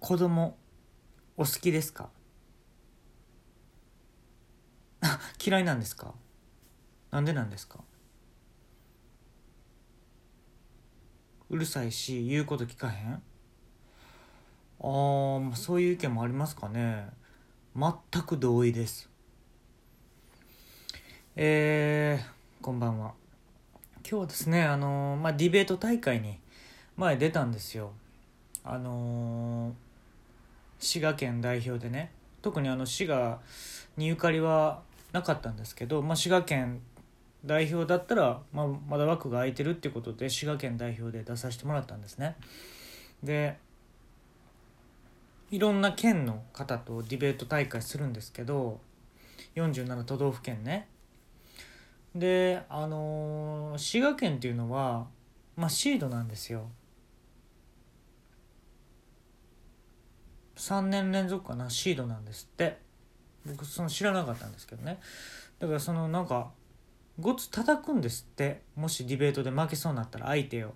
[0.00, 0.56] 子供
[1.36, 2.08] お好きですか？
[5.44, 6.14] 嫌いなんですか？
[7.10, 7.80] なんでなんですか？
[11.50, 13.12] うるさいし言うこと聞かへん？
[13.14, 17.08] あーまあそういう意見もありますかね。
[17.76, 17.92] 全
[18.22, 19.08] く同意です。
[21.36, 23.14] えー、こんばんは。
[24.02, 26.38] 今日はですねあのーまあディベート大会に
[26.96, 27.92] 前出たんですよ。
[28.64, 29.89] あのー
[30.80, 32.10] 滋賀県代表でね
[32.42, 33.40] 特にあの滋賀
[33.96, 36.80] にゆかりはなかったんですけど、まあ、滋賀県
[37.44, 42.36] 代表だったら、まあ、まだ枠が空いてるっていうことで滋賀県代表で出させてもらったんですね。
[43.22, 43.56] で
[45.50, 48.80] いろんな県の方とディベート大会するんですけど
[49.56, 50.88] 47都道府県ね。
[52.14, 55.06] であのー滋賀県っていうのは、
[55.56, 56.70] まあ、シードなんですよ。
[60.60, 62.78] 3年連続かなシードなんですって。
[63.46, 65.00] 僕その知らなかったんですけどね。
[65.58, 66.50] だからそのなんか
[67.18, 68.60] ごつ叩くんですって。
[68.76, 70.74] もしディベートで負けそうになったら相手を。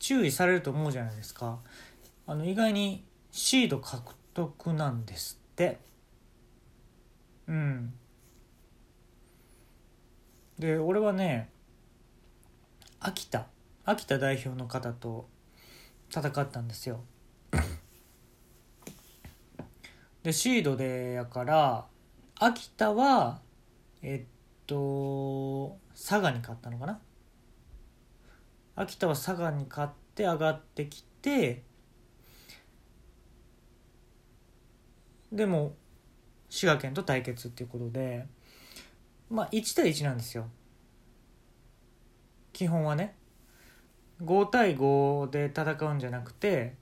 [0.00, 1.60] 注意されると思うじゃないですか。
[2.26, 5.78] あの意外にシード獲得なんですって。
[7.46, 7.94] うん。
[10.58, 11.50] で俺はね
[12.98, 13.46] 秋田。
[13.84, 15.28] 秋田代表の方と
[16.14, 17.02] 戦ったんですよ。
[20.22, 21.86] でシードでやから
[22.38, 23.40] 秋田は
[24.00, 24.28] えっ
[24.66, 27.00] と佐賀に勝ったのかな？
[28.76, 31.62] 秋田は佐賀に勝って上がってきて
[35.32, 35.74] でも
[36.48, 38.26] 滋賀県と対決っていうことで
[39.28, 40.48] まあ1対1なんですよ。
[42.52, 43.16] 基本はね。
[44.24, 46.74] 5対5で戦うんじゃなくて、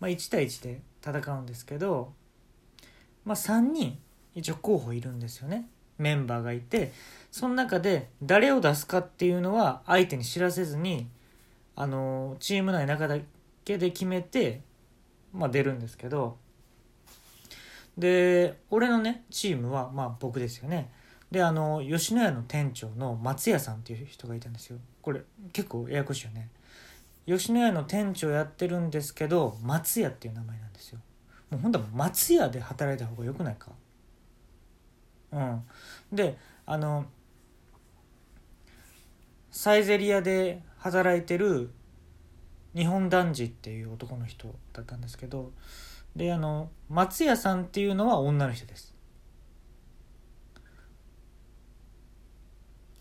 [0.00, 2.12] まあ、1対1で戦うんですけど、
[3.24, 3.98] まあ、3人
[4.34, 5.68] 一応候補いるんですよね。
[5.96, 6.92] メンバーがいて
[7.30, 11.08] その中で誰を出すかっていうのは相手に知らせずに
[11.76, 13.18] あのチーム内中だ
[13.64, 14.60] けで決めて、
[15.32, 16.36] まあ、出るんですけど。
[17.96, 20.90] で俺のねチームはまあ僕ですよね。
[21.30, 24.78] であの吉野家の店長の松屋さんっていう人がいたんですよ。
[25.02, 26.48] これ結構ややこしいよね。
[27.26, 31.00] 吉野家の店長やってるんですけど松屋っていう名前なんですよ。
[31.50, 33.72] もうほんとは松屋で働いた方がよくないか？
[35.32, 35.62] うん。
[36.12, 37.06] であの
[39.50, 41.70] サイゼリヤで働いてる
[42.76, 45.52] 日本男児っていう男の人だったんですけど
[46.16, 48.93] であの松屋さんっていうのは女の人です。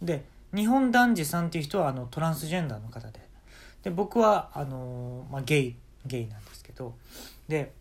[0.04, 3.22] で日本男児さんっていう人はあのトランスジェンダーの方で。
[3.84, 5.76] で僕はあの、まあ、ゲイ
[6.06, 6.96] ゲイなんですけど。
[7.48, 7.74] で、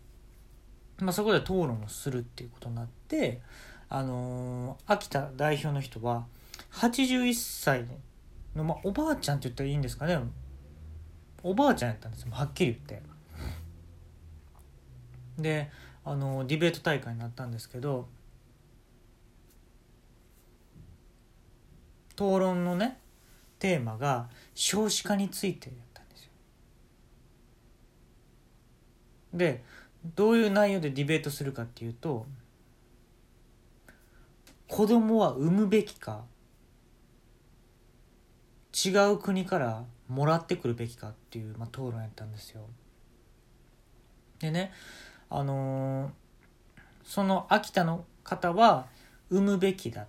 [0.98, 3.40] まあ、そこで討論をするっていうことになって
[3.88, 6.26] あの秋田代表の人は
[6.72, 7.84] 81歳
[8.56, 10.18] の、まあ、おばあちゃんって言ったらいいんですかね。
[11.42, 13.02] おばあちゃんやったんですよはっきり言って。
[15.38, 15.70] で
[16.04, 18.08] あのディベート大会になったんですけど
[22.14, 22.98] 討論のね
[23.58, 26.30] テーマが少子化についてやったんですよ。
[29.34, 29.64] で
[30.16, 32.26] どういう内容でディベートするかっていうと
[34.68, 36.24] 子供は産むべきか
[38.84, 42.62] 違う国からもらってくるべきかっていう、まあ、討論やったんですよ。
[44.40, 44.72] でね
[45.30, 46.22] あのー
[47.04, 48.86] その秋田の方は
[49.30, 50.06] 産むべきだっ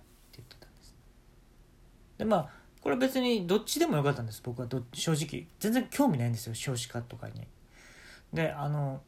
[2.24, 2.48] でまあ
[2.80, 4.40] これ別にどっちでもよかったんです。
[4.42, 5.46] 僕はど正直。
[5.60, 7.46] 全然興味ないんですよ少子化とかに。
[8.32, 9.02] であの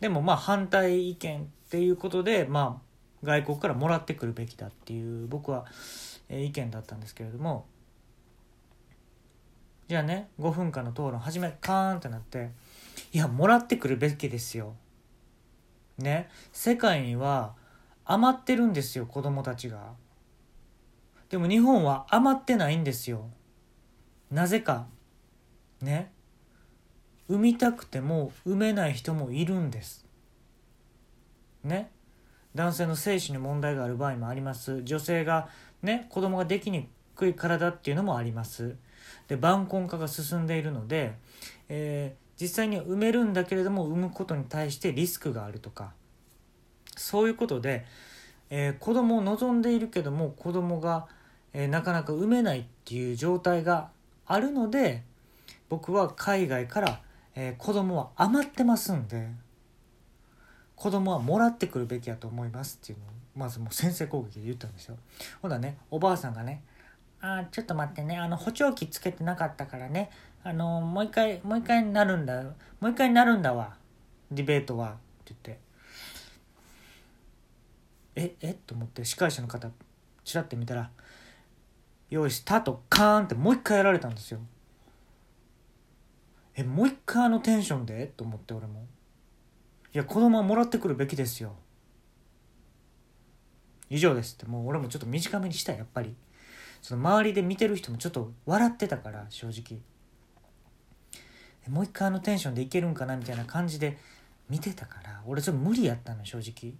[0.00, 5.66] でもまあ反対意見っていうことでまあ外国からもらってくるべきだっていう僕は
[6.28, 7.66] 意見だったんですけれども。
[9.88, 12.50] じゃあね5分間の討論始めカーンってなって
[13.12, 14.74] いやもらってくるべきですよ。
[15.98, 16.28] ね。
[16.52, 17.54] 世界には
[18.04, 20.01] 余ってるんですよ子供たちが。
[21.32, 23.24] でも日本は余ってないんですよ。
[24.30, 24.86] なぜか。
[25.80, 26.12] ね。
[27.26, 30.04] 産みたくても産めない人もいるんです。
[31.64, 31.90] ね。
[32.54, 34.82] 男性の精子に問題がある場合もあります。
[34.82, 35.48] 女性が
[35.82, 38.76] ね子供ができにくい体っていうのもあります。
[39.26, 41.14] で晩婚化が進んでいるので、
[41.70, 45.94] えー実際には産めるんだけれども産むことに対してリスクがあるとか。
[46.94, 47.86] そういうことで、
[48.50, 51.08] えー子供を望んでいるけども子供が、
[51.52, 53.90] えーなかなか産めないっていう状態が
[54.26, 55.02] あるので
[55.68, 57.00] 僕は海外から、
[57.34, 59.28] えー、子供は余ってますんで
[60.76, 64.96] 子供はもらってくるべきやと思いますっていうのをまずもう先制攻撃で言ったんですよ
[65.40, 66.62] ほんだねおばあさんがね
[67.20, 70.10] 「あちょっと待ってねあの補聴器つけてなかったからね
[70.42, 73.76] あのもう一回もう一回になるんだもう一回になるんだわ
[74.30, 74.92] ディベートは」っ
[75.24, 75.60] て言って
[78.16, 78.50] 「ええ？
[78.50, 79.70] っ?」と思って司会者の方
[80.24, 80.90] ちらって見たら
[82.12, 84.40] 「用意スタートカーン!」ってもう一回やられたんですよ。
[86.54, 88.08] えもう一回あのテンションで？
[88.08, 88.86] と思って俺も。
[89.94, 91.56] いや子供はもらってくるべきですよ。
[93.88, 94.44] 以上ですって。
[94.44, 96.14] もう俺もちょっと短めにしたやっぱり。
[96.82, 99.80] その周りで見てる人もちょっと笑ってたから正直。
[101.68, 103.96] もう一回あのテンションでいけるんかなみたいな感じで
[104.50, 106.74] 見てたから俺ちょっと無理やったの正直。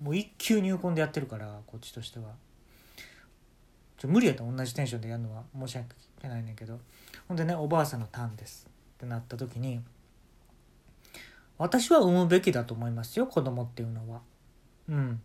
[0.00, 2.34] もう一級入魂でやってるからこっちとしては。
[3.98, 6.78] ちょ無理やった同じテンションでやるのは申し訳ないねんけど。
[7.26, 8.66] ほんでねおばあさんのターンです。
[8.96, 9.80] ってなった時に
[11.58, 14.20] 私は産むべきだと思いますよ子供っていうのは。
[14.88, 15.20] うん。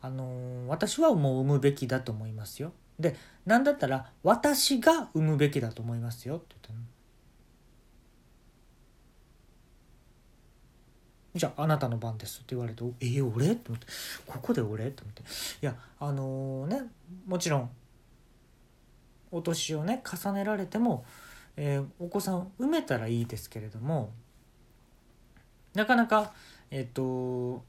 [0.00, 2.72] あのー、私はもう産むべきだと思いますよ。
[2.98, 3.14] で
[3.46, 6.36] 何だったら私が産むべきだと思いますよ。
[6.36, 6.78] って言ったの。
[11.34, 13.86] じゃああなたの番ですって言われて「えー、俺?」って思って
[14.26, 15.22] 「ここで俺?」って思って。
[15.22, 15.24] い
[15.60, 16.82] やあのー、ね
[17.26, 17.70] もちろん
[19.30, 21.04] お年をね重ねられても、
[21.56, 24.12] えー、お子さん産めたらいいですけれども
[25.74, 26.32] なかなか
[26.70, 27.62] えっ、と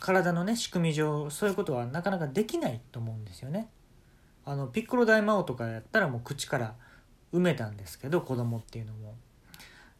[0.00, 3.68] 体のね仕組み上そういうことはなかなかできないと思うんですよね。
[4.44, 6.74] あのピッコロ大魔王とかやったらもう口から
[7.32, 9.14] 埋めたんですけど子供っていうのも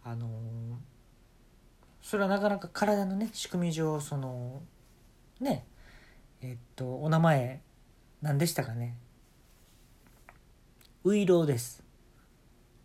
[0.04, 0.28] あの
[2.02, 4.60] それはなかなか体のね仕組み上その
[5.40, 5.64] ね
[6.42, 7.62] えっとお名前
[8.20, 8.98] 何でしたかね
[11.06, 11.82] ウイローです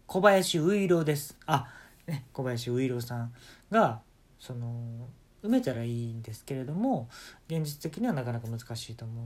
[0.06, 1.68] 小林ウイローですあ
[2.06, 3.34] ね小林ウイローさん
[3.72, 4.02] が
[4.38, 5.08] その
[5.42, 7.08] 埋めたらいいんですけれども
[7.48, 9.24] 現実的にはなかなか難しいと思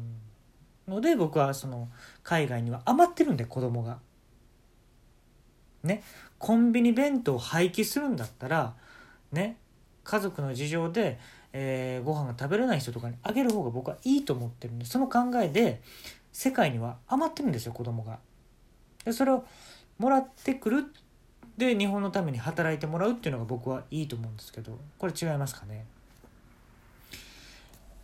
[0.88, 1.90] うので僕はその
[2.22, 3.98] 海外には余ってるんで子供が。
[5.82, 6.04] ね
[6.38, 8.76] コンビニ弁当を廃棄するんだったら
[9.32, 9.58] ね
[10.04, 11.20] 家族の事情で、
[11.52, 15.82] えー、ご飯が食べれない人とかにあげる方が僕はいいと思ってるんでその考えで
[16.32, 18.20] 世界には余ってるんですよ子供が。
[19.06, 19.46] でそれを
[19.98, 20.86] もらってくる
[21.58, 25.86] で日本のために働いてもらうっていうのが僕はいいと思うんですけどこれ違いますかね？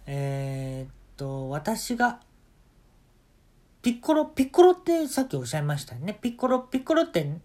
[0.06, 2.19] えー、っと私が
[3.81, 6.18] ピッコロピッコロってさっきおっしゃいましたね？
[6.22, 7.40] ピッコロピッコロって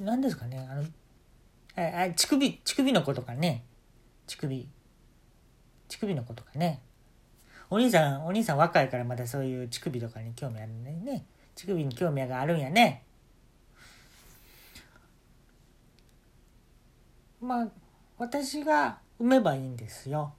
[0.00, 0.66] 何ですかね？
[0.70, 0.84] あの
[1.76, 3.64] あ乳首乳首の子とかね？
[4.26, 4.68] 乳首。
[5.88, 6.80] 乳首の子とかね？
[7.70, 11.24] お兄さんお兄さん若いからまだそういう乳首とかに興味あるんだよね。
[11.58, 13.02] 乳首に興味があるんやね。
[17.40, 17.68] まあ
[18.16, 20.32] 私が産めばいいんですよ。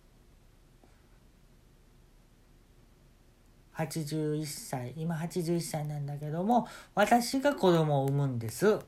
[3.74, 8.80] 81歳今81歳なんだけども私が子供を産むんです。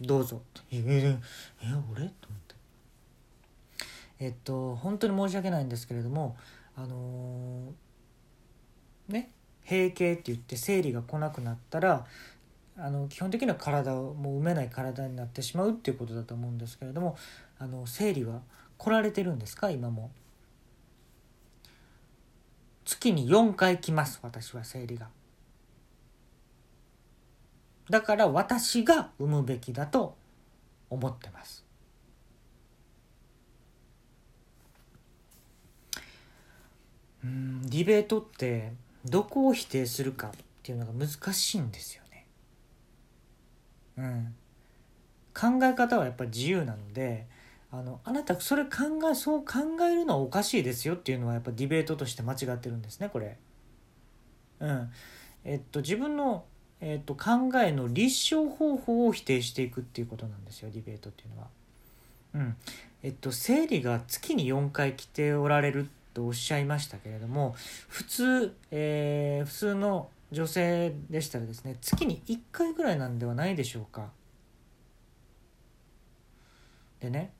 [0.00, 0.42] どうぞ。
[0.72, 1.18] ええ
[1.92, 2.08] 俺？
[2.20, 2.54] と思って。
[4.18, 6.36] えっと本当に申し訳ないんですけれども
[6.76, 7.89] あのー、
[9.10, 9.30] ね
[9.68, 12.06] 閉経って言って生理が来なくなったら
[12.76, 17.16] あの基本的には体をもう産めない体になってしまうっていうことだと思うんですけれども
[17.58, 18.40] あの生理は
[18.78, 19.70] 来られてるんですか？
[19.70, 20.10] 今も。
[22.86, 25.08] 月に4回来ます私は生理が。
[27.90, 30.16] だから私が産むべきだと
[30.88, 31.64] 思ってます。
[37.22, 38.72] うんディベートって
[39.04, 40.30] どこを否定するかっ
[40.62, 42.26] ていうのが難しいんですよね
[43.98, 44.34] うん
[45.32, 47.26] 考え方はやっぱり自由なので
[47.72, 48.70] あのあなたそれ考
[49.10, 53.36] えそう考えるのはおかしいですよっていうのはやっぱディベートとして間違ってるんですねこれ。
[54.58, 54.92] うん
[55.44, 56.44] えっと、自分の
[56.80, 61.48] えーと、考えの立証方法を否定していくっていうことなんですよディベートっていうのは。
[62.34, 62.56] うん
[63.02, 65.88] えっと、生理が月に4回来ておられるっ
[66.20, 67.54] とおっしゃいましたけれども
[67.88, 74.10] 普通、えー、普通の女性でしたらですね月に1回ぐらいなんではないでしょうか。
[77.00, 77.32] でね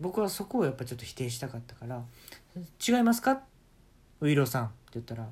[0.00, 2.04] 僕はそこをやっぱちょっと否定したかったから
[2.86, 3.42] 「違いますか
[4.20, 5.28] ウイロさん」って言ったら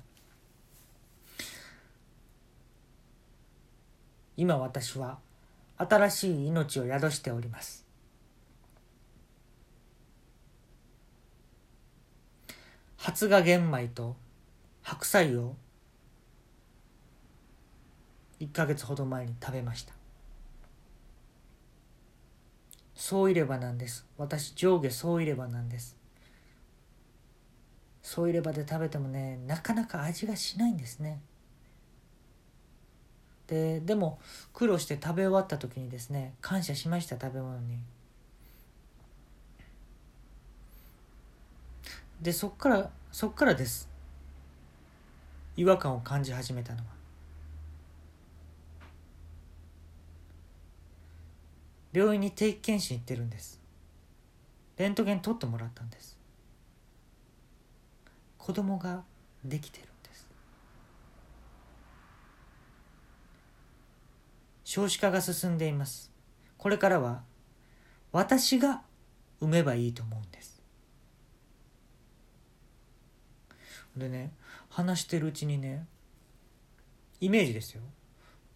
[4.36, 5.20] 今私は
[5.78, 7.85] 新しい命を宿しております
[13.06, 14.16] 発芽玄米と
[14.82, 15.54] 白菜を
[18.40, 19.94] 1ヶ月ほど前に食べました。
[22.96, 24.04] そういればなんです。
[24.18, 25.96] 私上下そういればなんです。
[28.02, 31.20] そういればで食べてもねなかなか味がしないんですね。
[33.46, 34.18] ででも
[34.52, 37.78] 苦労して食べ終わった時にですね感謝しました食べ物に。
[42.20, 43.88] でそっからそっからです。
[45.56, 46.84] 違和感を感じ始めたのは。
[51.92, 53.60] 病院に定期検診行ってるんです。
[54.76, 56.18] レントゲン取ってもらったんです。
[58.36, 59.02] 子供が
[59.44, 60.28] できてるんです。
[64.64, 66.12] 少子化が進んでいます。
[66.58, 67.22] これからは
[68.12, 68.82] 私が
[69.40, 70.55] 産めばいいと思うんです。
[73.98, 74.32] でね
[74.68, 75.86] 話してるうちにね
[77.20, 77.82] イメージですよ。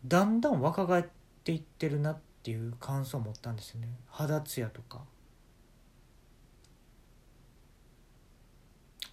[0.06, 1.04] だんだん若返っ
[1.44, 3.88] ていってるなっていう感想を持ったんですよね。
[4.09, 5.02] 肌ツヤとか。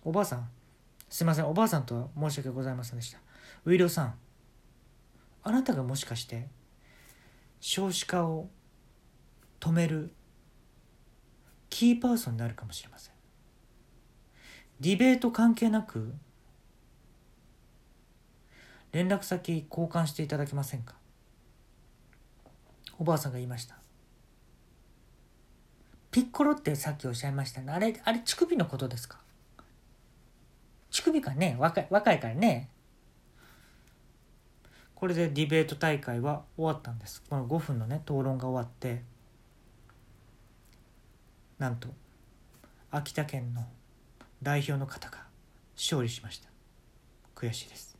[0.04, 0.50] おばあさん
[1.10, 1.48] すいません。
[1.48, 3.20] おばあさんとは申し訳ございませんでした。
[3.66, 4.14] ウィルさん
[5.44, 6.48] あなたがもしかして
[7.60, 8.50] 少子化を
[9.60, 10.14] 止める
[11.70, 13.17] キーパーソンになるかもしれません。
[14.80, 16.14] ディベート関係なく
[18.92, 20.96] 連絡先交換していただけませんか？
[23.00, 23.76] おばあさんが言いました。
[26.10, 27.72] ピッコロってさっきおっしゃいましたね。
[27.72, 29.20] あれあれ乳首のことですか？
[30.90, 32.70] 乳首かね若い若いからね。
[34.96, 37.22] これでディベート大会は終わったんです。
[37.30, 39.04] この5分のね討論が終わって
[41.60, 41.90] なんと
[42.90, 43.64] 秋田県の
[44.42, 45.26] 代表の方が
[45.76, 46.50] 勝利しました。
[47.36, 47.97] 悔しいです。